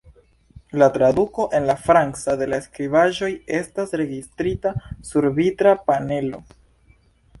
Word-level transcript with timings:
La 0.83 0.85
traduko 0.95 1.43
en 1.59 1.67
la 1.71 1.75
franca 1.81 2.35
de 2.41 2.47
la 2.53 2.59
skribaĵoj 2.67 3.31
estas 3.61 3.95
registrita 4.03 4.73
sur 5.11 5.29
vitra 5.41 5.75
panelo. 5.91 6.43